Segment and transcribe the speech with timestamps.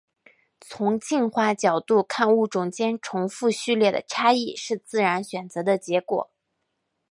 [0.59, 6.31] 从进化角度看物种间重复序列的差异是自然选择的结果。